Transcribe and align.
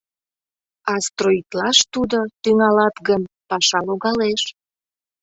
А 0.91 0.93
строитлаш 1.07 1.77
тудо, 1.93 2.19
тӱҥалат 2.41 2.95
гын, 3.07 3.21
паша 3.49 3.79
логалеш. 3.87 4.41